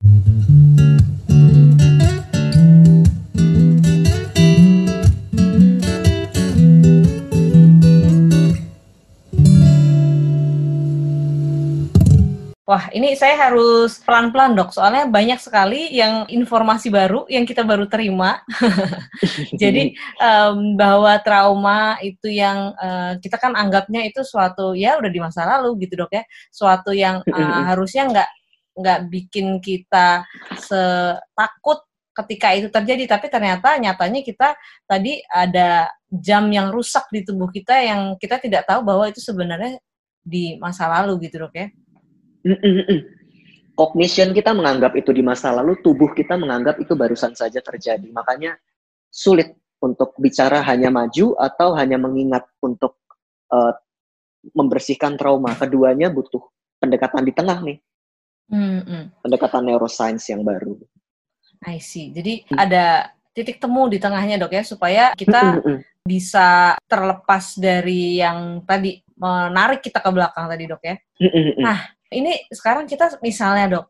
[0.00, 0.08] Wah,
[12.96, 18.40] ini saya harus pelan-pelan dok, soalnya banyak sekali yang informasi baru yang kita baru terima.
[19.60, 25.20] Jadi um, bahwa trauma itu yang uh, kita kan anggapnya itu suatu ya udah di
[25.20, 28.39] masa lalu gitu dok ya, suatu yang uh, harusnya nggak
[28.76, 30.24] nggak bikin kita
[30.58, 37.48] setakut ketika itu terjadi, tapi ternyata nyatanya kita tadi ada jam yang rusak di tubuh
[37.48, 39.78] kita yang kita tidak tahu bahwa itu sebenarnya
[40.20, 41.66] di masa lalu gitu dok ya.
[43.78, 48.04] Cognition kita menganggap itu di masa lalu, tubuh kita menganggap itu barusan saja terjadi.
[48.12, 48.58] Makanya
[49.08, 53.00] sulit untuk bicara hanya maju atau hanya mengingat untuk
[53.48, 53.72] uh,
[54.52, 55.56] membersihkan trauma.
[55.56, 56.44] Keduanya butuh
[56.76, 57.80] pendekatan di tengah nih.
[58.50, 59.22] Mm-hmm.
[59.22, 60.74] Pendekatan neuroscience yang baru.
[61.64, 62.10] I see.
[62.10, 62.56] Jadi hmm.
[62.56, 65.60] ada titik temu di tengahnya dok ya supaya kita
[66.02, 70.96] bisa terlepas dari yang tadi menarik kita ke belakang tadi dok ya.
[71.60, 71.78] Nah
[72.10, 73.86] ini sekarang kita misalnya dok,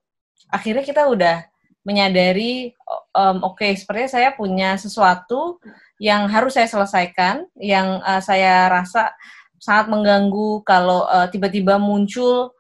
[0.51, 1.47] akhirnya kita udah
[1.81, 2.77] menyadari,
[3.17, 5.57] um, oke, okay, sepertinya saya punya sesuatu
[5.97, 9.17] yang harus saya selesaikan, yang uh, saya rasa
[9.57, 12.53] sangat mengganggu kalau uh, tiba-tiba muncul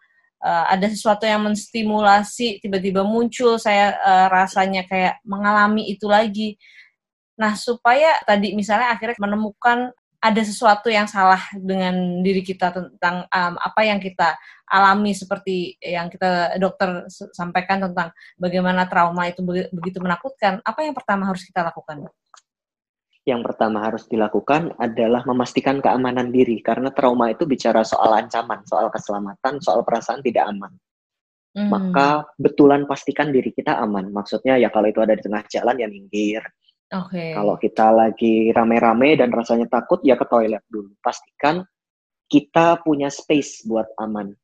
[0.42, 6.56] uh, ada sesuatu yang menstimulasi, tiba-tiba muncul, saya uh, rasanya kayak mengalami itu lagi.
[7.40, 13.54] Nah, supaya tadi misalnya akhirnya menemukan ada sesuatu yang salah dengan diri kita tentang um,
[13.56, 14.36] apa yang kita
[14.68, 19.40] alami seperti yang kita dokter sampaikan tentang bagaimana trauma itu
[19.72, 22.04] begitu menakutkan, apa yang pertama harus kita lakukan?
[23.30, 28.90] Yang pertama harus dilakukan adalah memastikan keamanan diri karena trauma itu bicara soal ancaman, soal
[28.90, 30.74] keselamatan, soal perasaan tidak aman.
[31.54, 31.70] Hmm.
[31.70, 34.10] Maka betulan pastikan diri kita aman.
[34.10, 36.42] Maksudnya ya kalau itu ada di tengah jalan ya minggir,
[36.90, 37.30] Okay.
[37.38, 40.90] Kalau kita lagi rame-rame dan rasanya takut, ya ke toilet dulu.
[40.98, 41.62] Pastikan
[42.26, 44.34] kita punya space buat aman.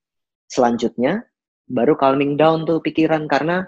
[0.47, 1.27] Selanjutnya,
[1.67, 3.67] baru calming down tuh pikiran karena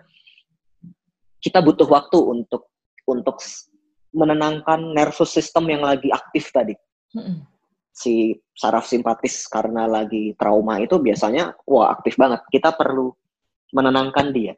[1.43, 2.71] kita butuh waktu untuk
[3.03, 3.43] untuk
[4.13, 6.75] menenangkan nervous system yang lagi aktif tadi.
[7.15, 7.39] Mm-hmm.
[7.93, 12.45] Si saraf simpatis karena lagi trauma itu biasanya wah aktif banget.
[12.49, 13.11] Kita perlu
[13.75, 14.55] menenangkan dia.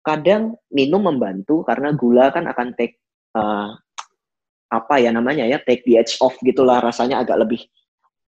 [0.00, 3.02] Kadang minum membantu karena gula kan akan take
[3.34, 3.74] uh,
[4.66, 7.62] apa ya namanya ya take the edge off gitulah rasanya agak lebih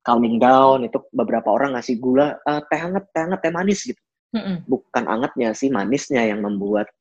[0.03, 4.01] calming down itu beberapa orang ngasih gula uh, teh hangat teh hangat teh manis gitu
[4.35, 4.67] mm-hmm.
[4.67, 6.91] bukan angetnya sih manisnya yang membuat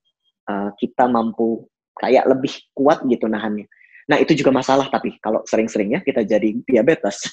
[0.47, 1.67] uh, kita mampu
[1.99, 3.67] kayak lebih kuat gitu nahannya.
[4.05, 7.25] Nah itu juga masalah tapi kalau sering-sering ya kita jadi diabetes.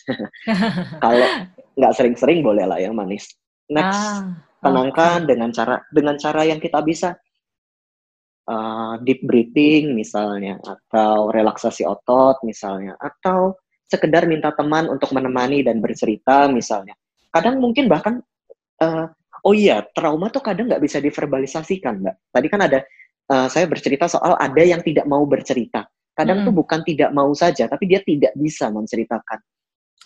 [1.03, 1.27] Kalau
[1.75, 3.27] nggak sering-sering boleh lah yang manis.
[3.67, 5.29] Next ah, tenangkan okay.
[5.35, 7.15] dengan cara dengan cara yang kita bisa.
[8.41, 13.53] Uh, deep breathing misalnya atau relaksasi otot misalnya atau
[13.85, 16.97] sekedar minta teman untuk menemani dan bercerita misalnya.
[17.29, 18.19] Kadang mungkin bahkan
[18.81, 19.05] uh,
[19.45, 22.15] oh iya trauma tuh kadang nggak bisa diverbalisasikan mbak.
[22.33, 22.79] Tadi kan ada
[23.31, 26.47] uh, saya bercerita soal ada yang tidak mau bercerita kadang hmm.
[26.51, 29.39] tuh bukan tidak mau saja tapi dia tidak bisa menceritakan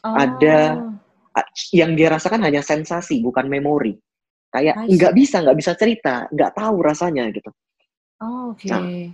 [0.06, 0.16] oh.
[0.16, 0.86] ada
[1.74, 3.98] yang dia rasakan hanya sensasi bukan memori
[4.54, 7.52] kayak nggak bisa nggak bisa cerita nggak tahu rasanya gitu
[8.24, 8.68] Oh, oke.
[8.72, 9.12] Nah,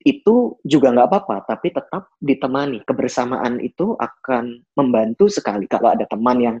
[0.00, 2.80] itu juga nggak apa-apa, tapi tetap ditemani.
[2.88, 5.68] Kebersamaan itu akan membantu sekali.
[5.68, 6.56] Kalau ada teman yang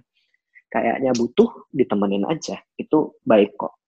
[0.68, 2.60] kayaknya butuh, ditemenin aja.
[2.76, 3.79] Itu baik kok.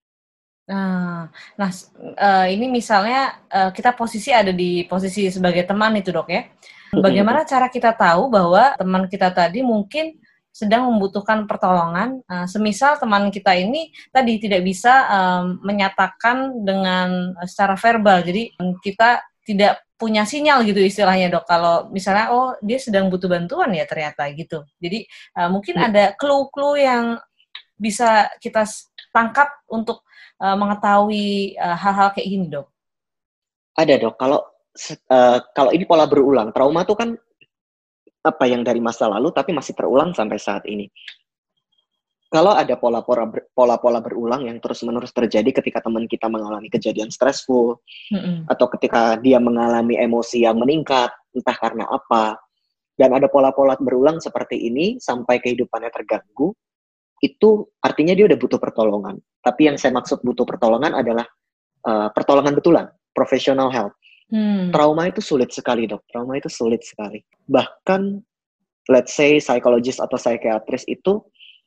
[0.73, 1.29] Nah,
[1.61, 1.71] nah
[2.17, 6.49] uh, ini misalnya uh, kita posisi ada di posisi sebagai teman itu dok ya.
[6.93, 10.17] Bagaimana cara kita tahu bahwa teman kita tadi mungkin
[10.53, 17.73] sedang membutuhkan pertolongan, uh, semisal teman kita ini tadi tidak bisa um, menyatakan dengan secara
[17.81, 18.53] verbal, jadi
[18.85, 21.49] kita tidak punya sinyal gitu istilahnya dok.
[21.49, 24.67] Kalau misalnya oh dia sedang butuh bantuan ya ternyata gitu.
[24.77, 25.09] Jadi
[25.41, 25.89] uh, mungkin ya.
[25.89, 27.05] ada clue-clue yang
[27.81, 28.69] bisa kita
[29.15, 30.05] tangkap untuk
[30.43, 32.67] uh, mengetahui hal-hal uh, kayak gini dok.
[33.79, 34.15] Ada dok.
[34.19, 34.43] Kalau
[35.09, 37.15] uh, kalau ini pola berulang, trauma tuh kan
[38.23, 40.91] apa yang dari masa lalu tapi masih terulang sampai saat ini.
[42.33, 48.49] Kalau ada pola-pola pola-pola berulang yang terus-menerus terjadi ketika teman kita mengalami kejadian stressful mm-hmm.
[48.49, 52.41] atau ketika dia mengalami emosi yang meningkat entah karena apa
[52.97, 56.57] dan ada pola-pola berulang seperti ini sampai kehidupannya terganggu
[57.23, 59.17] itu artinya dia udah butuh pertolongan.
[59.41, 61.25] Tapi yang saya maksud butuh pertolongan adalah
[61.87, 63.95] uh, pertolongan betulan, professional help.
[64.33, 64.75] Hmm.
[64.75, 67.23] Trauma itu sulit sekali dok, trauma itu sulit sekali.
[67.47, 68.19] Bahkan
[68.91, 71.23] let's say psikologis atau psikiatris itu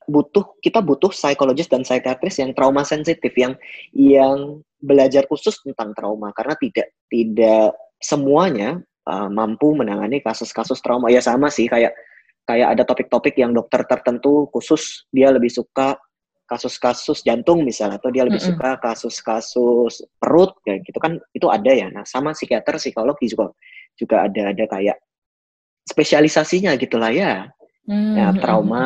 [0.06, 3.56] butuh kita butuh psikologis dan psikiatris yang trauma sensitif yang
[3.96, 7.74] yang belajar khusus tentang trauma karena tidak tidak
[8.04, 11.08] semuanya uh, mampu menangani kasus-kasus trauma.
[11.14, 11.96] Ya sama sih kayak
[12.46, 15.98] kayak ada topik-topik yang dokter tertentu khusus dia lebih suka
[16.46, 18.58] kasus-kasus jantung misalnya atau dia lebih mm -hmm.
[18.62, 21.90] suka kasus-kasus perut kayak gitu kan itu ada ya.
[21.90, 23.50] Nah, sama psikiater, psikologi juga
[23.98, 24.98] juga ada ada kayak
[25.90, 27.50] spesialisasinya gitulah ya.
[27.90, 28.14] Mm -hmm.
[28.14, 28.86] Nah, trauma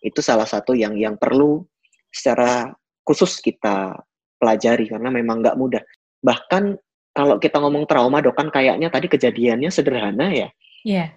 [0.00, 1.60] itu salah satu yang yang perlu
[2.08, 2.72] secara
[3.04, 4.00] khusus kita
[4.40, 5.84] pelajari karena memang nggak mudah.
[6.24, 6.80] Bahkan
[7.12, 10.48] kalau kita ngomong trauma dok kan kayaknya tadi kejadiannya sederhana ya.
[10.82, 11.12] Yeah.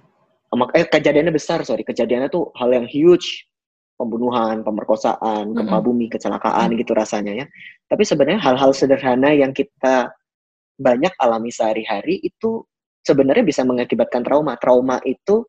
[0.53, 3.49] Eh, kejadiannya besar sorry, kejadiannya tuh hal yang huge
[3.95, 6.81] pembunuhan, pemerkosaan, gempa bumi, kecelakaan mm -hmm.
[6.83, 7.45] gitu rasanya ya.
[7.87, 10.11] Tapi sebenarnya hal-hal sederhana yang kita
[10.75, 12.63] banyak alami sehari-hari itu
[13.07, 14.59] sebenarnya bisa mengakibatkan trauma.
[14.59, 15.47] Trauma itu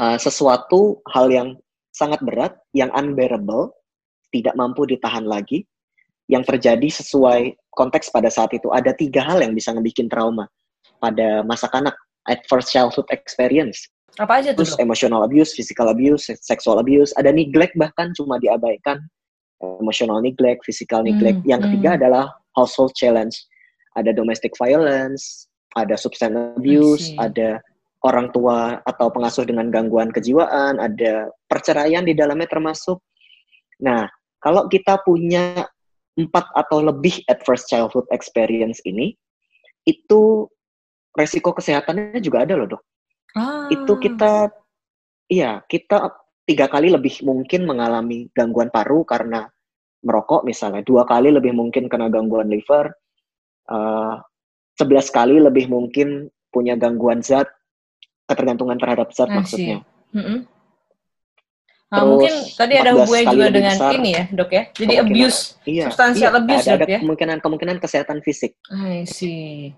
[0.00, 1.48] uh, sesuatu hal yang
[1.92, 3.76] sangat berat, yang unbearable,
[4.32, 5.66] tidak mampu ditahan lagi,
[6.30, 8.70] yang terjadi sesuai konteks pada saat itu.
[8.72, 10.48] Ada tiga hal yang bisa ngebikin trauma
[11.02, 11.98] pada masa kanak,
[12.30, 13.90] at first childhood experience.
[14.18, 14.62] Apa aja tuh?
[14.62, 19.02] Terus emotional abuse, physical abuse, sexual abuse, ada neglect bahkan cuma diabaikan.
[19.60, 21.42] Emotional neglect, physical neglect.
[21.44, 21.98] Hmm, yang ketiga hmm.
[22.00, 22.24] adalah
[22.56, 23.36] household challenge.
[23.98, 27.58] Ada domestic violence, ada substance abuse, ada
[28.06, 33.02] orang tua atau pengasuh dengan gangguan kejiwaan, ada perceraian di dalamnya termasuk.
[33.84, 34.08] Nah,
[34.40, 35.68] kalau kita punya
[36.16, 39.12] empat atau lebih adverse childhood experience ini,
[39.84, 40.48] itu
[41.20, 42.82] resiko kesehatannya juga ada loh dok.
[43.36, 43.68] Ah.
[43.68, 44.48] Itu kita,
[45.28, 46.16] iya kita
[46.48, 49.46] tiga kali lebih mungkin mengalami gangguan paru karena
[50.00, 52.88] merokok misalnya, dua kali lebih mungkin kena gangguan liver,
[53.68, 54.16] uh,
[54.72, 57.46] sebelas kali lebih mungkin punya gangguan zat,
[58.24, 59.84] ketergantungan terhadap zat maksudnya.
[60.16, 60.38] Mm -hmm.
[61.90, 64.62] Nah, mungkin tadi ada hubungannya juga dengan besar, ini ya, dok ya.
[64.78, 66.98] Jadi abuse, iya, substansial iya, abuse, ada, ada ya?
[67.02, 68.54] kemungkinan kemungkinan kesehatan fisik.
[68.70, 69.74] I see.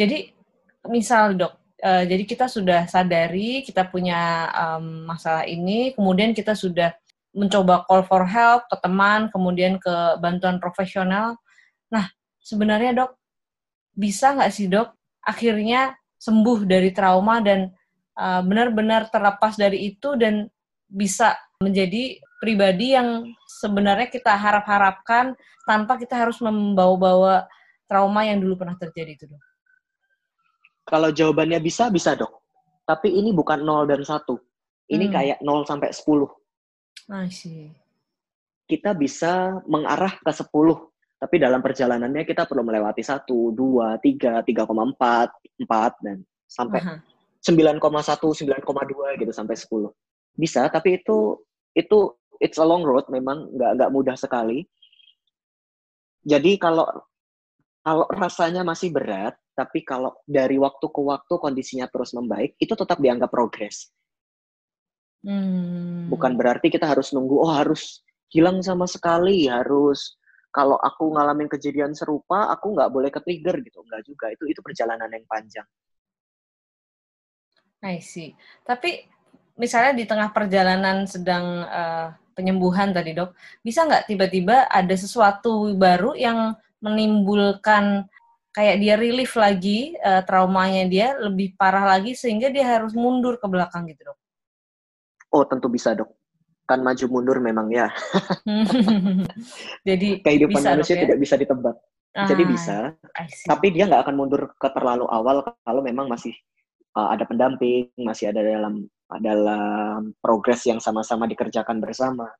[0.00, 0.32] Jadi
[0.88, 6.96] misal dok, uh, jadi kita sudah sadari kita punya um, masalah ini, kemudian kita sudah
[7.36, 11.36] mencoba call for help ke teman, kemudian ke bantuan profesional.
[11.92, 12.08] Nah,
[12.40, 13.12] sebenarnya dok,
[13.92, 17.68] bisa nggak sih dok akhirnya sembuh dari trauma dan
[18.16, 20.48] uh, benar-benar terlepas dari itu dan
[20.88, 23.28] bisa menjadi pribadi yang
[23.60, 25.36] sebenarnya kita harap-harapkan
[25.68, 27.44] tanpa kita harus membawa-bawa
[27.84, 29.49] trauma yang dulu pernah terjadi itu dok.
[30.90, 32.42] Kalau jawabannya bisa, bisa dok.
[32.82, 34.26] Tapi ini bukan 0 dan 1.
[34.90, 35.14] Ini hmm.
[35.14, 36.26] kayak 0 sampai 10.
[37.14, 37.70] I see.
[38.66, 40.50] Kita bisa mengarah ke 10.
[41.20, 46.18] Tapi dalam perjalanannya kita perlu melewati 1, 2, 3, 3,4, 4, dan
[46.50, 46.98] sampai uh -huh.
[47.38, 49.94] 9,1, 9,2 gitu sampai 10.
[50.34, 51.38] Bisa, tapi itu
[51.76, 51.98] itu
[52.40, 54.66] it's a long road memang nggak nggak mudah sekali.
[56.24, 56.88] Jadi kalau
[57.80, 63.00] kalau rasanya masih berat, tapi kalau dari waktu ke waktu kondisinya terus membaik, itu tetap
[63.00, 63.88] dianggap progres.
[65.20, 66.08] Hmm.
[66.08, 70.16] Bukan berarti kita harus nunggu, oh harus hilang sama sekali, harus
[70.50, 73.80] kalau aku ngalamin kejadian serupa, aku nggak boleh ke-trigger gitu.
[73.84, 75.68] Nggak juga, itu itu perjalanan yang panjang.
[77.80, 78.36] I see.
[78.64, 79.08] Tapi
[79.56, 83.32] misalnya di tengah perjalanan sedang uh, penyembuhan tadi dok,
[83.64, 88.08] bisa nggak tiba-tiba ada sesuatu baru yang menimbulkan
[88.50, 93.46] kayak dia relief lagi uh, traumanya dia lebih parah lagi sehingga dia harus mundur ke
[93.46, 94.18] belakang gitu dok.
[95.30, 96.10] Oh tentu bisa dok.
[96.66, 97.90] Kan maju mundur memang ya.
[99.88, 101.02] Jadi kehidupan bisa, manusia dok, ya?
[101.06, 101.76] tidak bisa ditebak.
[102.10, 102.76] Ah, Jadi bisa.
[103.46, 106.34] Tapi dia nggak akan mundur ke terlalu awal kalau memang masih
[106.98, 108.90] uh, ada pendamping, masih ada dalam
[109.22, 112.30] dalam progres yang sama-sama dikerjakan bersama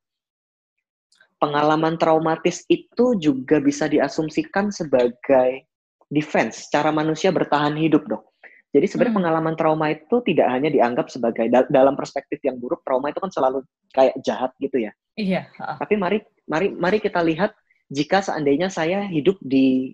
[1.41, 5.67] pengalaman traumatis itu juga bisa diasumsikan sebagai
[6.13, 8.31] defense, cara manusia bertahan hidup, dok.
[8.71, 9.21] Jadi sebenarnya hmm.
[9.25, 13.67] pengalaman trauma itu tidak hanya dianggap sebagai dalam perspektif yang buruk, trauma itu kan selalu
[13.91, 14.93] kayak jahat gitu ya.
[15.19, 15.51] Iya.
[15.59, 17.51] Tapi mari mari mari kita lihat
[17.91, 19.91] jika seandainya saya hidup di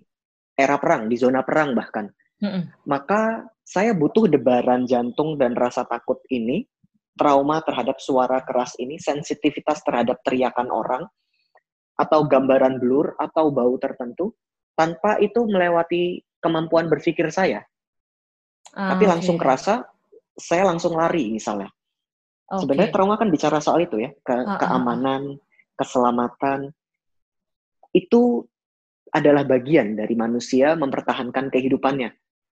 [0.53, 2.05] era perang, di zona perang bahkan,
[2.37, 2.85] hmm.
[2.85, 6.69] maka saya butuh debaran jantung dan rasa takut ini,
[7.17, 11.03] trauma terhadap suara keras ini, sensitivitas terhadap teriakan orang,
[11.97, 14.37] atau gambaran blur atau bau tertentu
[14.77, 17.65] tanpa itu melewati kemampuan berpikir saya.
[18.77, 19.89] Ah, Tapi langsung kerasa,
[20.37, 21.73] saya langsung lari misalnya.
[22.47, 22.63] Okay.
[22.63, 24.57] Sebenarnya trauma kan bicara soal itu ya, ke ah, ah, ah.
[24.61, 25.21] keamanan,
[25.73, 26.69] keselamatan.
[27.89, 28.45] Itu
[29.09, 32.13] adalah bagian dari manusia mempertahankan kehidupannya.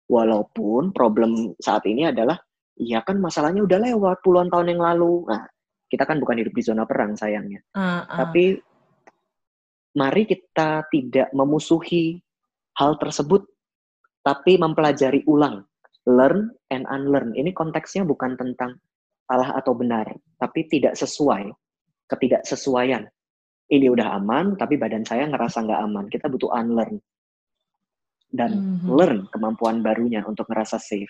[0.10, 2.36] Walaupun problem saat ini adalah
[2.80, 5.28] Iya kan masalahnya udah lewat puluhan tahun yang lalu.
[5.28, 5.44] Nah,
[5.92, 7.60] kita kan bukan hidup di zona perang sayangnya.
[7.76, 8.24] Uh, uh.
[8.24, 8.56] Tapi
[9.98, 12.22] mari kita tidak memusuhi
[12.78, 13.46] hal tersebut,
[14.22, 15.66] tapi mempelajari ulang,
[16.06, 17.34] learn and unlearn.
[17.34, 18.78] Ini konteksnya bukan tentang
[19.26, 21.50] salah atau benar, tapi tidak sesuai,
[22.10, 23.06] ketidaksesuaian.
[23.70, 26.06] Ini udah aman, tapi badan saya ngerasa nggak aman.
[26.10, 26.98] Kita butuh unlearn
[28.30, 28.90] dan mm -hmm.
[28.94, 31.10] learn kemampuan barunya untuk ngerasa safe.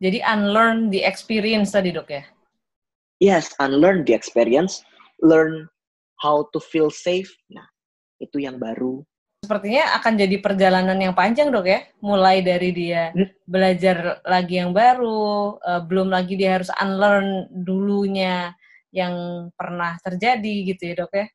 [0.00, 2.24] Jadi unlearn the experience tadi dok ya?
[3.20, 4.80] Yes, unlearn the experience,
[5.20, 5.68] learn
[6.20, 7.32] how to feel safe.
[7.48, 7.66] Nah,
[8.20, 9.00] itu yang baru.
[9.40, 13.48] Sepertinya akan jadi perjalanan yang panjang dok ya, mulai dari dia hmm?
[13.48, 18.52] belajar lagi yang baru, uh, belum lagi dia harus unlearn dulunya
[18.92, 21.26] yang pernah terjadi gitu ya dok ya?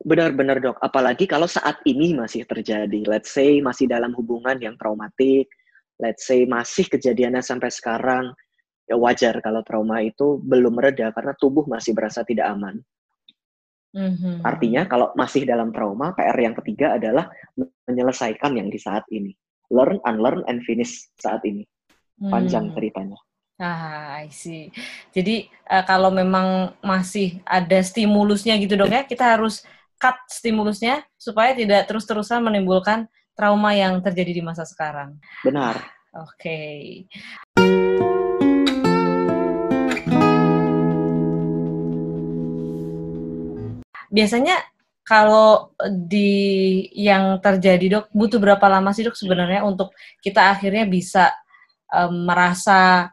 [0.00, 5.46] Benar-benar dok, apalagi kalau saat ini masih terjadi, let's say masih dalam hubungan yang traumatik,
[6.02, 8.32] let's say masih kejadiannya sampai sekarang,
[8.90, 12.82] ya wajar kalau trauma itu belum mereda karena tubuh masih berasa tidak aman.
[13.90, 14.46] Mm-hmm.
[14.46, 17.30] Artinya kalau masih dalam trauma, PR yang ketiga adalah
[17.86, 19.34] menyelesaikan yang di saat ini.
[19.70, 21.66] Learn, unlearn, and finish saat ini.
[22.20, 22.74] Panjang mm.
[22.76, 23.18] ceritanya.
[23.60, 24.72] Ah, I see.
[25.12, 29.62] Jadi uh, kalau memang masih ada stimulusnya gitu dong ya, kita harus
[30.00, 33.04] cut stimulusnya supaya tidak terus-terusan menimbulkan
[33.36, 35.20] trauma yang terjadi di masa sekarang.
[35.44, 35.76] Benar.
[36.16, 37.06] Oke.
[37.56, 38.48] Okay.
[44.10, 44.58] Biasanya
[45.06, 49.90] kalau di yang terjadi dok butuh berapa lama sih dok sebenarnya untuk
[50.22, 51.34] kita akhirnya bisa
[51.90, 53.10] um, merasa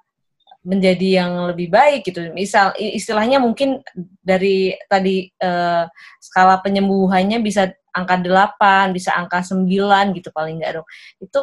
[0.68, 2.28] menjadi yang lebih baik gitu.
[2.36, 3.80] Misal istilahnya mungkin
[4.20, 5.88] dari tadi uh,
[6.20, 9.64] skala penyembuhannya bisa angka 8, bisa angka 9
[10.20, 10.88] gitu paling enggak, Dok.
[11.24, 11.40] Itu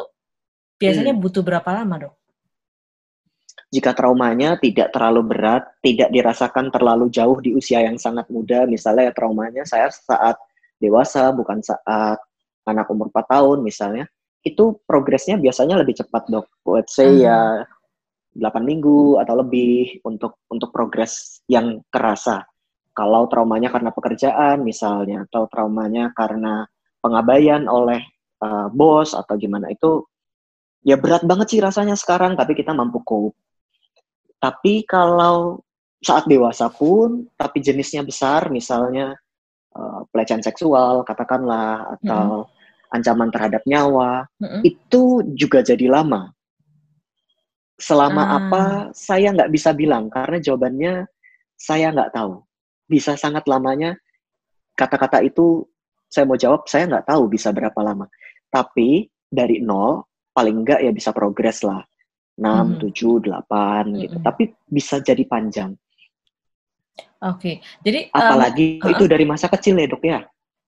[0.77, 1.21] biasanya hmm.
[1.25, 2.13] butuh berapa lama, Dok?
[3.73, 9.11] Jika traumanya tidak terlalu berat, tidak dirasakan terlalu jauh di usia yang sangat muda, misalnya
[9.11, 10.39] traumanya saya saat
[10.79, 12.19] dewasa, bukan saat
[12.65, 14.05] anak umur 4 tahun misalnya,
[14.45, 16.45] itu progresnya biasanya lebih cepat, Dok.
[16.69, 17.65] Let's say ya
[18.37, 18.47] hmm.
[18.47, 22.43] ya 8 minggu atau lebih untuk untuk progres yang kerasa.
[22.95, 26.63] Kalau traumanya karena pekerjaan misalnya, atau traumanya karena
[27.03, 27.99] pengabaian oleh
[28.39, 30.07] uh, bos atau gimana itu
[30.85, 33.35] ya berat banget sih rasanya sekarang, tapi kita mampu cope.
[34.45, 35.65] Tapi kalau
[36.05, 39.17] saat dewasa pun, tapi jenisnya besar, misalnya
[39.73, 42.93] uh, pelecehan seksual, katakanlah, atau mm-hmm.
[42.93, 44.61] ancaman terhadap nyawa, mm-hmm.
[44.61, 46.29] itu juga jadi lama.
[47.81, 48.31] Selama ah.
[48.37, 51.09] apa, saya nggak bisa bilang, karena jawabannya
[51.57, 52.45] saya nggak tahu
[52.85, 53.97] bisa sangat lamanya
[54.77, 55.65] kata-kata itu
[56.11, 58.05] saya mau jawab saya nggak tahu bisa berapa lama
[58.53, 61.81] tapi dari nol paling enggak ya bisa progres lah
[62.35, 62.79] 6, hmm.
[62.91, 64.17] 7, 8 gitu.
[64.19, 64.25] Hmm.
[64.25, 65.71] Tapi bisa jadi panjang.
[67.23, 67.39] Oke.
[67.39, 67.55] Okay.
[67.81, 70.19] Jadi apalagi um, itu dari masa kecil ya, Dok ya.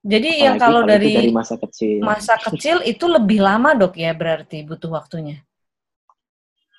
[0.08, 2.00] Jadi apalagi yang kalau dari, dari masa kecil.
[2.00, 5.44] Masa kecil itu lebih lama, Dok ya, berarti butuh waktunya.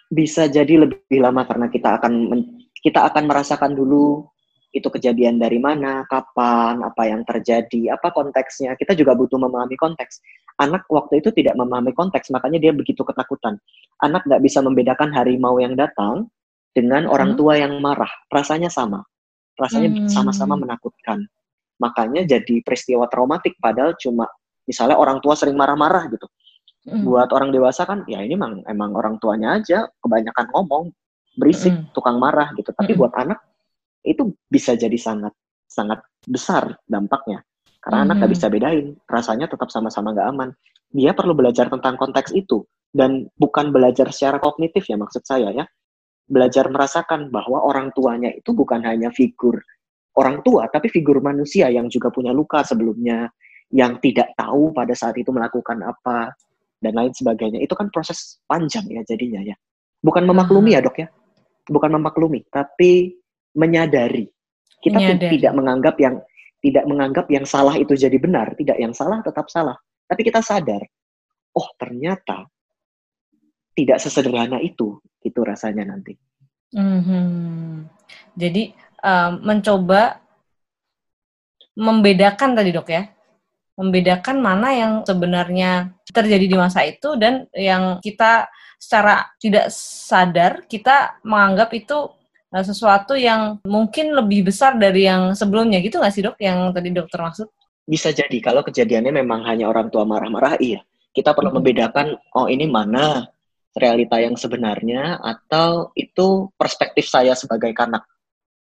[0.09, 2.33] Bisa jadi lebih lama karena kita akan
[2.81, 4.25] kita akan merasakan dulu
[4.69, 8.77] itu kejadian dari mana, kapan, apa yang terjadi, apa konteksnya.
[8.77, 10.21] Kita juga butuh memahami konteks.
[10.61, 13.57] Anak waktu itu tidak memahami konteks, makanya dia begitu ketakutan.
[14.05, 16.29] Anak nggak bisa membedakan harimau yang datang
[16.77, 17.39] dengan orang hmm.
[17.41, 18.11] tua yang marah.
[18.29, 19.01] Rasanya sama.
[19.57, 20.11] Rasanya hmm.
[20.13, 21.25] sama-sama menakutkan.
[21.81, 24.29] Makanya jadi peristiwa traumatik, padahal cuma
[24.69, 26.29] misalnya orang tua sering marah-marah gitu.
[26.85, 27.09] Hmm.
[27.09, 30.93] Buat orang dewasa kan, ya ini emang, emang orang tuanya aja kebanyakan ngomong,
[31.41, 31.95] berisik, hmm.
[31.97, 32.69] tukang marah gitu.
[32.75, 33.01] Tapi hmm.
[33.01, 33.39] buat anak,
[34.03, 35.35] itu bisa jadi sangat
[35.69, 37.45] sangat besar dampaknya.
[37.79, 38.07] Karena hmm.
[38.09, 40.49] anak nggak bisa bedain rasanya tetap sama-sama nggak aman.
[40.91, 42.65] Dia perlu belajar tentang konteks itu.
[42.89, 45.65] Dan bukan belajar secara kognitif ya maksud saya ya.
[46.29, 49.61] Belajar merasakan bahwa orang tuanya itu bukan hanya figur
[50.19, 53.31] orang tua tapi figur manusia yang juga punya luka sebelumnya
[53.71, 56.35] yang tidak tahu pada saat itu melakukan apa
[56.83, 57.63] dan lain sebagainya.
[57.63, 59.57] Itu kan proses panjang ya jadinya ya.
[60.03, 61.09] Bukan memaklumi ya dok ya.
[61.69, 63.15] Bukan memaklumi tapi
[63.59, 64.31] menyadari.
[64.79, 65.35] Kita menyadari.
[65.35, 66.23] tidak menganggap yang
[66.63, 69.75] tidak menganggap yang salah itu jadi benar, tidak yang salah tetap salah.
[70.07, 70.83] Tapi kita sadar,
[71.55, 72.47] oh ternyata
[73.75, 76.19] tidak sesederhana itu, itu rasanya nanti.
[76.75, 77.87] Mm-hmm.
[78.35, 80.19] Jadi um, mencoba
[81.79, 83.07] membedakan tadi dok ya,
[83.79, 91.23] membedakan mana yang sebenarnya terjadi di masa itu dan yang kita secara tidak sadar kita
[91.23, 92.18] menganggap itu
[92.53, 97.21] sesuatu yang mungkin lebih besar dari yang sebelumnya gitu nggak sih dok yang tadi dokter
[97.21, 97.49] maksud?
[97.85, 100.81] Bisa jadi kalau kejadiannya memang hanya orang tua marah-marah iya.
[101.13, 101.59] Kita perlu hmm.
[101.61, 103.27] membedakan oh ini mana
[103.77, 108.05] realita yang sebenarnya atau itu perspektif saya sebagai kanak.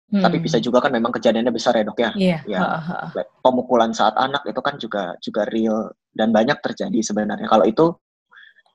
[0.07, 0.23] Hmm.
[0.23, 2.11] Tapi bisa juga kan memang kejadiannya besar ya dok ya.
[2.14, 2.40] Yeah.
[2.47, 2.62] Ya,
[3.43, 7.50] pemukulan saat anak itu kan juga juga real dan banyak terjadi sebenarnya.
[7.50, 7.90] Kalau itu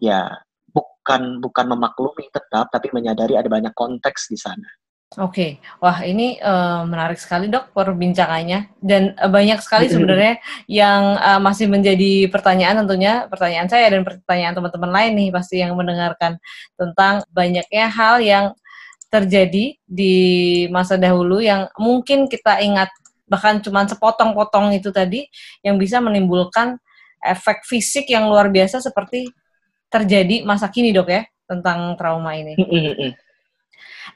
[0.03, 0.27] ya
[0.71, 4.67] bukan bukan memaklumi tetap, tapi menyadari ada banyak konteks di sana.
[5.19, 5.83] Oke, okay.
[5.83, 10.39] wah ini uh, menarik sekali dok perbincangannya dan uh, banyak sekali sebenarnya
[10.71, 15.75] yang uh, masih menjadi pertanyaan tentunya pertanyaan saya dan pertanyaan teman-teman lain nih pasti yang
[15.75, 16.39] mendengarkan
[16.79, 18.55] tentang banyaknya hal yang
[19.11, 20.15] terjadi di
[20.71, 22.87] masa dahulu yang mungkin kita ingat
[23.27, 25.27] bahkan cuma sepotong-potong itu tadi
[25.59, 26.79] yang bisa menimbulkan
[27.19, 29.27] efek fisik yang luar biasa seperti
[29.91, 32.55] terjadi masa kini dok ya tentang trauma ini.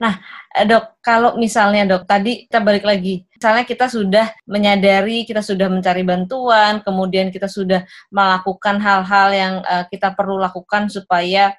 [0.02, 0.20] Nah,
[0.52, 5.72] eh, dok, kalau misalnya dok, tadi kita balik lagi, misalnya kita sudah menyadari, kita sudah
[5.72, 11.56] mencari bantuan, kemudian kita sudah melakukan hal-hal yang uh, kita perlu lakukan supaya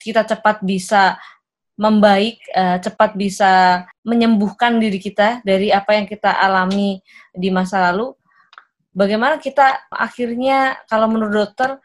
[0.00, 1.20] kita cepat bisa
[1.76, 7.04] membaik, uh, cepat bisa menyembuhkan diri kita dari apa yang kita alami
[7.36, 8.16] di masa lalu.
[8.96, 11.76] Bagaimana kita akhirnya, kalau menurut dokter,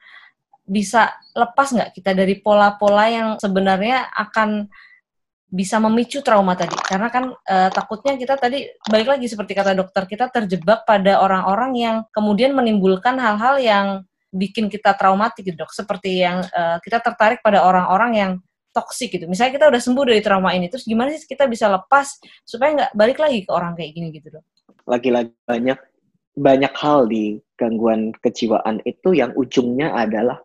[0.64, 4.72] bisa lepas nggak kita dari pola-pola yang sebenarnya akan
[5.52, 6.74] bisa memicu trauma tadi.
[6.80, 11.72] Karena kan e, takutnya kita tadi balik lagi seperti kata dokter kita terjebak pada orang-orang
[11.76, 13.86] yang kemudian menimbulkan hal-hal yang
[14.32, 15.76] bikin kita traumatik gitu dok.
[15.76, 18.32] Seperti yang e, kita tertarik pada orang-orang yang
[18.72, 19.28] toksik gitu.
[19.28, 22.16] Misalnya kita udah sembuh dari trauma ini terus gimana sih kita bisa lepas
[22.48, 24.44] supaya nggak balik lagi ke orang kayak gini gitu dok?
[24.88, 25.80] Lagi-lagi banyak
[26.32, 30.40] banyak hal di gangguan kejiwaan itu yang ujungnya adalah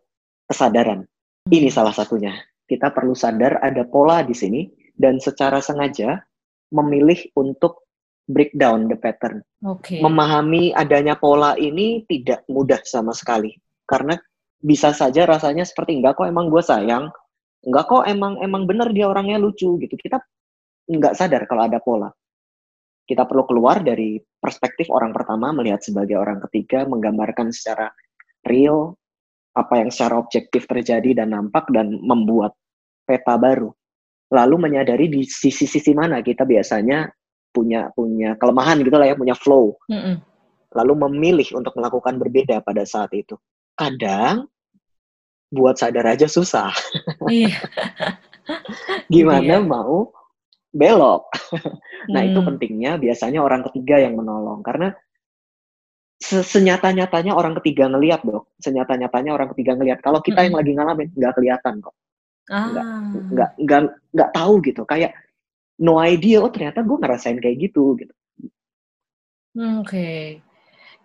[0.50, 1.06] kesadaran.
[1.46, 2.34] Ini salah satunya.
[2.66, 6.24] Kita perlu sadar ada pola di sini dan secara sengaja
[6.72, 7.86] memilih untuk
[8.26, 9.44] breakdown the pattern.
[9.62, 10.02] Okay.
[10.02, 13.54] Memahami adanya pola ini tidak mudah sama sekali
[13.86, 14.18] karena
[14.58, 17.06] bisa saja rasanya seperti enggak kok emang gue sayang,
[17.62, 19.94] enggak kok emang emang bener dia orangnya lucu gitu.
[19.94, 20.18] Kita
[20.90, 22.10] enggak sadar kalau ada pola.
[23.06, 27.86] Kita perlu keluar dari perspektif orang pertama melihat sebagai orang ketiga menggambarkan secara
[28.42, 28.99] real
[29.54, 32.58] apa yang secara objektif terjadi dan nampak dan membuat
[33.06, 33.71] peta baru
[34.30, 37.06] lalu menyadari di sisi-sisi mana kita biasanya
[37.54, 40.17] punya punya kelemahan gitu lah ya punya flow mm -mm.
[40.76, 43.39] lalu memilih untuk melakukan berbeda pada saat itu
[43.78, 44.50] kadang
[45.49, 46.75] buat sadar aja susah
[47.32, 47.54] iya.
[49.15, 49.65] gimana iya.
[49.65, 50.10] mau
[50.75, 51.30] belok
[52.12, 52.28] nah mm.
[52.34, 54.93] itu pentingnya biasanya orang ketiga yang menolong karena
[56.21, 60.47] senyata-nyatanya orang ketiga ngeliat dok senyata-nyatanya orang ketiga ngeliat kalau kita mm.
[60.50, 61.95] yang lagi ngalamin nggak kelihatan kok
[62.50, 62.69] ah.
[62.71, 62.87] nggak
[63.32, 63.80] nggak nggak
[64.15, 65.13] nggak tahu gitu kayak
[65.80, 68.15] no idea oh ternyata gue ngerasain kayak gitu gitu
[69.56, 70.41] hmm, oke okay.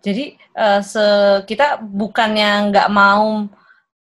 [0.00, 1.04] jadi uh, se
[1.44, 3.46] kita bukannya nggak mau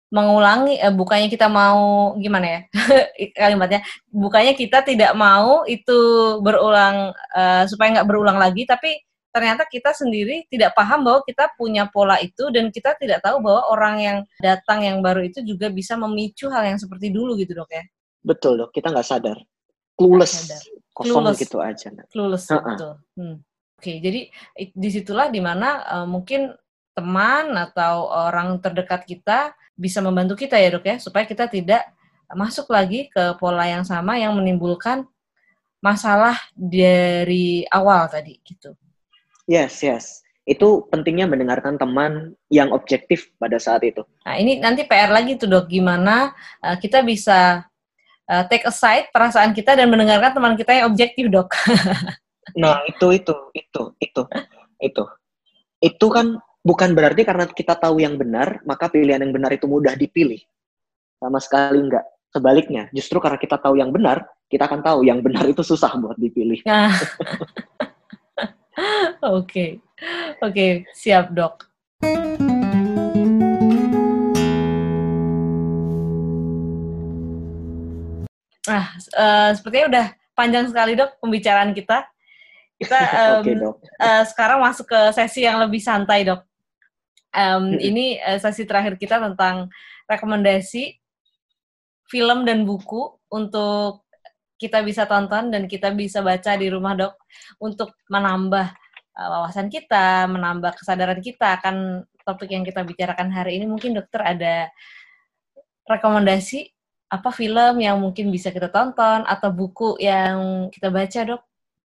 [0.07, 2.61] mengulangi eh, bukannya kita mau gimana ya
[3.43, 5.99] kalimatnya bukannya kita tidak mau itu
[6.41, 9.03] berulang uh, supaya nggak berulang lagi tapi
[9.37, 13.69] ternyata kita sendiri tidak paham bahwa kita punya pola itu dan kita tidak tahu bahwa
[13.69, 17.69] orang yang datang yang baru itu juga bisa memicu hal yang seperti dulu gitu dok
[17.69, 17.85] ya
[18.25, 19.37] betul dok kita nggak sadar
[19.93, 20.65] clueless sadar.
[20.97, 21.39] kosong clueless.
[21.45, 22.65] gitu aja clueless uh -uh.
[22.65, 23.37] betul hmm.
[23.77, 24.21] oke jadi
[24.73, 26.57] di situlah di mana uh, mungkin
[26.97, 31.85] teman atau orang terdekat kita bisa membantu kita ya dok ya supaya kita tidak
[32.33, 35.05] masuk lagi ke pola yang sama yang menimbulkan
[35.85, 38.73] masalah dari awal tadi gitu
[39.47, 40.27] Yes, yes.
[40.47, 44.03] Itu pentingnya mendengarkan teman yang objektif pada saat itu.
[44.23, 47.67] Nah, ini nanti PR lagi tuh dok, gimana uh, kita bisa
[48.31, 51.51] uh, take aside perasaan kita dan mendengarkan teman kita yang objektif dok.
[52.63, 54.23] nah, itu, itu, itu, itu,
[54.83, 55.05] itu.
[55.83, 59.99] Itu kan bukan berarti karena kita tahu yang benar, maka pilihan yang benar itu mudah
[59.99, 60.39] dipilih.
[61.19, 62.07] Sama sekali enggak.
[62.31, 66.19] Sebaliknya, justru karena kita tahu yang benar, kita akan tahu yang benar itu susah buat
[66.19, 66.63] dipilih.
[66.67, 66.95] Nah.
[69.25, 69.81] Oke,
[70.45, 71.65] oke, siap dok.
[78.67, 78.85] Nah,
[79.17, 82.05] uh, sepertinya udah panjang sekali dok pembicaraan kita.
[82.77, 83.77] Kita um, okay, dok.
[83.97, 86.45] Uh, sekarang masuk ke sesi yang lebih santai dok.
[87.33, 89.73] Um, ini uh, sesi terakhir kita tentang
[90.05, 91.01] rekomendasi
[92.07, 94.06] film dan buku untuk
[94.57, 97.15] kita bisa tonton dan kita bisa baca di rumah dok
[97.61, 98.67] untuk menambah
[99.17, 103.69] uh, wawasan kita, menambah kesadaran kita akan topik yang kita bicarakan hari ini.
[103.69, 104.55] Mungkin dokter ada
[105.87, 106.73] rekomendasi
[107.07, 111.43] apa film yang mungkin bisa kita tonton atau buku yang kita baca dok?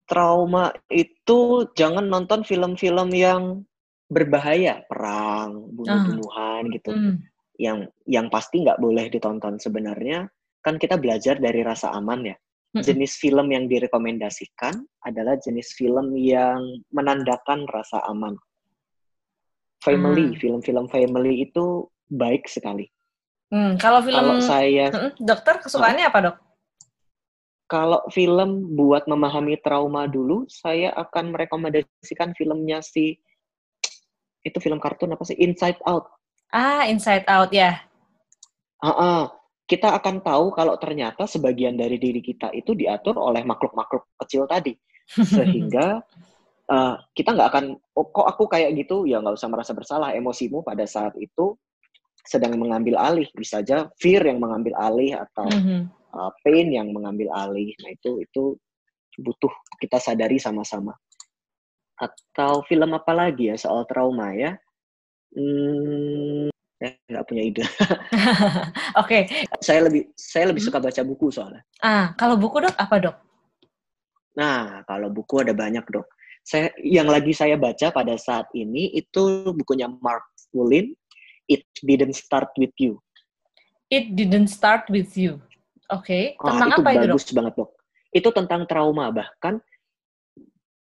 [0.07, 3.63] Trauma itu jangan nonton film-film yang
[4.07, 6.73] berbahaya, perang, bunuh-bunuhan uh.
[6.75, 6.91] gitu.
[6.93, 7.17] Mm.
[7.57, 10.29] yang yang pasti nggak boleh ditonton sebenarnya
[10.61, 12.37] kan kita belajar dari rasa aman ya.
[12.75, 16.59] Jenis film yang direkomendasikan adalah jenis film yang
[16.93, 18.35] menandakan rasa aman.
[19.81, 22.85] Family, film film-film family itu baik sekali.
[23.47, 26.37] Hmm, kalau film kalau saya dokter kesukaannya apa dok?
[27.67, 33.15] Kalau film buat memahami trauma dulu, saya akan merekomendasikan filmnya si
[34.43, 36.07] itu film kartun apa sih Inside Out.
[36.51, 37.83] Ah, Inside Out ya.
[38.79, 39.21] Uh -uh.
[39.67, 44.71] Kita akan tahu kalau ternyata sebagian dari diri kita itu diatur oleh makhluk-makhluk kecil tadi,
[45.35, 45.99] sehingga
[46.71, 49.03] uh, kita nggak akan oh, kok aku kayak gitu?
[49.03, 50.15] Ya nggak usah merasa bersalah.
[50.15, 51.59] Emosimu pada saat itu
[52.23, 53.27] sedang mengambil alih.
[53.35, 55.51] Bisa aja fear yang mengambil alih atau
[56.15, 57.75] uh, pain yang mengambil alih.
[57.83, 58.55] Nah itu itu
[59.19, 59.51] butuh
[59.83, 60.95] kita sadari sama-sama.
[61.97, 64.55] Atau film apa lagi ya soal trauma ya?
[65.35, 67.63] Hmm, saya nggak punya ide.
[67.65, 67.89] Oke.
[69.01, 69.21] okay.
[69.65, 70.69] Saya lebih saya lebih hmm.
[70.69, 71.61] suka baca buku soalnya.
[71.81, 73.17] Ah, kalau buku dok apa dok?
[74.37, 76.05] Nah, kalau buku ada banyak dok.
[76.45, 80.93] Saya yang lagi saya baca pada saat ini itu bukunya Mark Woollin.
[81.49, 83.01] It didn't start with you.
[83.89, 85.41] It didn't start with you.
[85.89, 86.37] Oke.
[86.37, 86.37] Okay.
[86.37, 87.17] Tentang ah, itu apa itu dok?
[87.17, 87.71] Bagus banget dok.
[88.13, 89.57] Itu tentang trauma bahkan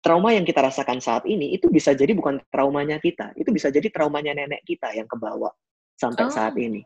[0.02, 3.88] trauma yang kita rasakan saat ini itu bisa jadi bukan traumanya kita, itu bisa jadi
[3.88, 5.48] traumanya nenek kita yang kebawa
[5.98, 6.32] sampai oh.
[6.32, 6.82] saat ini.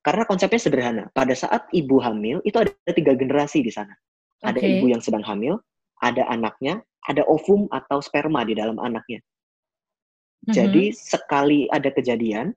[0.00, 1.04] Karena konsepnya sederhana.
[1.12, 3.92] Pada saat ibu hamil itu ada tiga generasi di sana.
[4.40, 4.48] Okay.
[4.48, 5.60] Ada ibu yang sedang hamil,
[6.00, 9.20] ada anaknya, ada ovum atau sperma di dalam anaknya.
[9.20, 10.54] Mm-hmm.
[10.56, 12.56] Jadi sekali ada kejadian,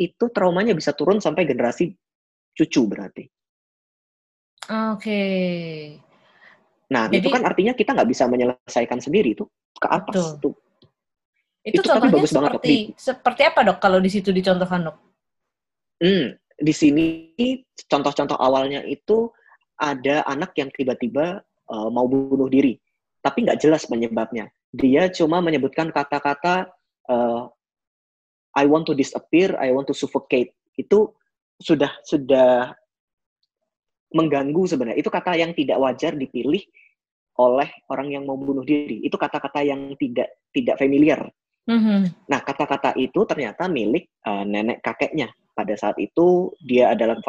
[0.00, 1.92] itu traumanya bisa turun sampai generasi
[2.56, 3.28] cucu berarti.
[4.72, 4.96] Oke.
[4.96, 5.76] Okay.
[6.90, 9.44] Nah, Jadi, itu kan artinya kita nggak bisa menyelesaikan sendiri itu
[9.78, 10.52] ke atas betul.
[10.52, 10.54] tuh.
[11.60, 12.96] Itu, itu contohnya bagus seperti banget, dok.
[12.96, 14.96] seperti apa dok kalau di situ dicontohkan dok?
[16.00, 17.06] Hmm, di sini
[17.84, 19.28] contoh-contoh awalnya itu
[19.76, 22.80] ada anak yang tiba-tiba uh, mau bunuh diri,
[23.20, 24.48] tapi nggak jelas penyebabnya.
[24.72, 26.72] Dia cuma menyebutkan kata-kata
[27.12, 27.48] uh,
[28.56, 30.56] I want to disappear, I want to suffocate.
[30.80, 31.12] Itu
[31.60, 32.72] sudah sudah
[34.16, 34.98] mengganggu sebenarnya.
[34.98, 36.64] Itu kata yang tidak wajar dipilih
[37.38, 39.04] oleh orang yang mau bunuh diri.
[39.04, 41.24] Itu kata-kata yang tidak tidak familiar.
[41.68, 42.30] Mm-hmm.
[42.30, 45.28] Nah, kata-kata itu ternyata milik uh, nenek kakeknya.
[45.50, 47.20] Pada saat itu dia adalah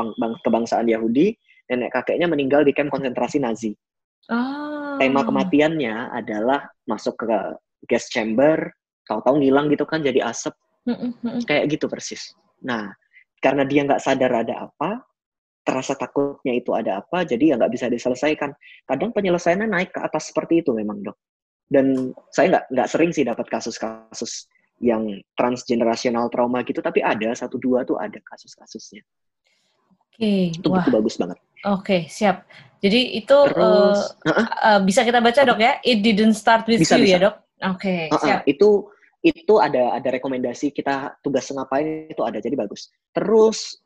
[0.46, 1.36] kebangsaan Yahudi,
[1.68, 3.76] nenek kakeknya meninggal di kamp konsentrasi Nazi.
[4.32, 4.96] Oh.
[5.02, 7.28] Tema kematiannya adalah masuk ke
[7.90, 8.72] gas chamber,
[9.10, 10.56] tahu-tahu ngilang gitu kan jadi asap.
[10.88, 11.44] Mm-hmm.
[11.46, 12.32] Kayak gitu persis.
[12.64, 12.94] Nah,
[13.42, 15.02] karena dia nggak sadar ada apa,
[15.62, 18.54] terasa takutnya itu ada apa, jadi ya nggak bisa diselesaikan.
[18.86, 21.18] Kadang penyelesaiannya naik ke atas seperti itu memang dok.
[21.72, 24.52] Dan saya nggak nggak sering sih dapat kasus-kasus
[24.84, 25.08] yang
[25.40, 29.00] transgenerasional trauma gitu, tapi ada satu dua tuh ada kasus-kasusnya.
[30.12, 30.42] Oke, okay.
[30.52, 30.84] itu Wah.
[30.84, 31.40] buku bagus banget.
[31.40, 32.44] Oke, okay, siap.
[32.82, 35.78] Jadi itu Terus, uh, uh, uh, bisa kita baca dok ya?
[35.86, 37.14] It didn't start with bisa, you bisa.
[37.16, 37.36] ya dok?
[37.62, 38.90] Oke, okay, uh, uh, Itu
[39.22, 42.90] itu ada ada rekomendasi kita tugas ngapain itu ada jadi bagus.
[43.14, 43.78] Terus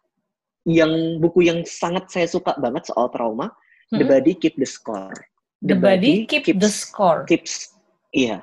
[0.64, 3.52] yang buku yang sangat saya suka banget soal trauma,
[3.92, 4.00] hmm.
[4.00, 5.14] The Body Keep the Score.
[5.60, 7.28] The, the Body, Keep keeps, the Score.
[7.28, 7.75] Keeps,
[8.16, 8.40] iya.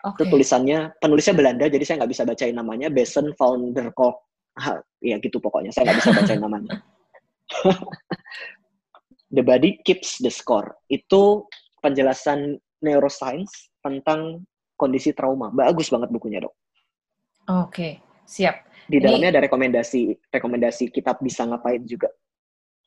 [0.00, 0.24] Okay.
[0.24, 2.88] Itu tulisannya, penulisnya Belanda, jadi saya nggak bisa bacain namanya.
[2.88, 4.20] Besen Founder Kolk.
[5.00, 6.74] ya gitu pokoknya, saya nggak bisa bacain namanya.
[9.36, 10.76] the Body Keeps the Score.
[10.88, 11.48] Itu
[11.80, 14.44] penjelasan neuroscience tentang
[14.76, 15.52] kondisi trauma.
[15.52, 16.52] Bagus banget bukunya, dok.
[17.48, 17.92] Oke, okay.
[18.24, 18.68] siap.
[18.90, 20.00] Di dalamnya Ini, ada rekomendasi
[20.34, 22.10] rekomendasi kitab bisa ngapain juga.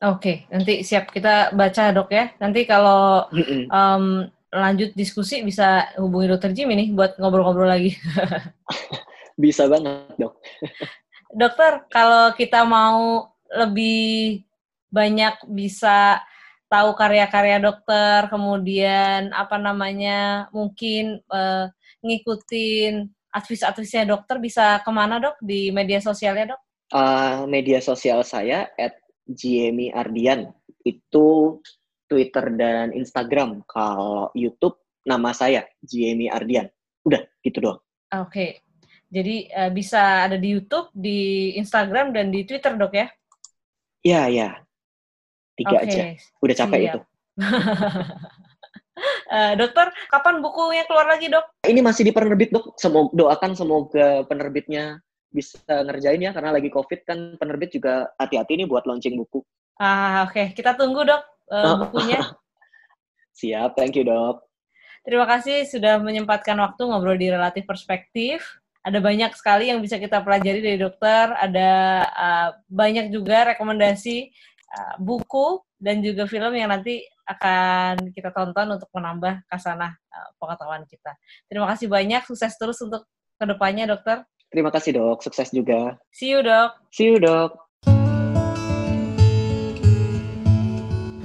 [0.04, 2.34] Oke, okay, nanti siap kita baca dok ya.
[2.44, 3.30] Nanti kalau
[3.72, 7.98] um, lanjut diskusi bisa hubungi dokter Jim ini buat ngobrol-ngobrol lagi.
[9.44, 10.38] bisa banget dok.
[11.34, 14.46] Dokter, kalau kita mau lebih
[14.94, 16.22] banyak bisa
[16.70, 21.74] tahu karya-karya dokter, kemudian apa namanya mungkin uh,
[22.06, 26.62] ngikutin advis-advisnya dokter bisa ke mana dok di media sosialnya dok?
[26.94, 28.94] Uh, media sosial saya at
[29.26, 30.54] Jemi Ardian
[30.86, 31.58] itu
[32.14, 33.66] Twitter dan Instagram.
[33.66, 36.70] Kalau YouTube nama saya Jemi Ardian.
[37.02, 37.80] Udah gitu doang.
[38.14, 38.30] Oke.
[38.30, 38.50] Okay.
[39.14, 43.08] Jadi uh, bisa ada di YouTube, di Instagram dan di Twitter dok ya?
[44.02, 44.50] Iya ya.
[45.54, 45.86] Tiga okay.
[45.86, 46.02] aja.
[46.42, 46.90] Udah capek Siap.
[46.90, 47.00] itu.
[49.30, 51.46] Uh, dokter, kapan bukunya keluar lagi, dok?
[51.62, 52.74] Ini masih di penerbit, dok.
[52.82, 54.98] Semoga doakan semoga penerbitnya
[55.30, 59.46] bisa ngerjain ya, karena lagi COVID kan penerbit juga hati-hati nih buat launching buku.
[59.78, 60.34] Ah, oke.
[60.34, 60.46] Okay.
[60.58, 61.22] Kita tunggu, dok,
[61.54, 62.34] uh, bukunya.
[63.38, 64.42] Siap, thank you, dok.
[65.04, 68.42] Terima kasih sudah menyempatkan waktu ngobrol di Relatif Perspektif.
[68.84, 71.32] ada banyak sekali yang bisa kita pelajari dari dokter.
[71.32, 71.72] Ada
[72.04, 74.28] uh, banyak juga rekomendasi
[74.76, 80.84] uh, buku dan juga film yang nanti akan kita tonton untuk menambah kasanah uh, pengetahuan
[80.84, 81.16] kita.
[81.48, 83.08] Terima kasih banyak, sukses terus untuk
[83.40, 84.28] ke depannya dokter.
[84.52, 85.96] Terima kasih dok, sukses juga.
[86.12, 86.76] See you dok.
[86.92, 87.63] See you dok.